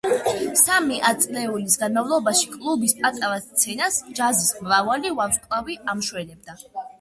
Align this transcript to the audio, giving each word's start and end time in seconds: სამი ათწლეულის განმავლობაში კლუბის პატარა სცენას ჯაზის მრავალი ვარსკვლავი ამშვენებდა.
სამი 0.59 0.95
ათწლეულის 1.09 1.75
განმავლობაში 1.81 2.49
კლუბის 2.53 2.95
პატარა 3.03 3.37
სცენას 3.43 4.01
ჯაზის 4.21 4.51
მრავალი 4.65 5.13
ვარსკვლავი 5.21 5.79
ამშვენებდა. 5.95 6.59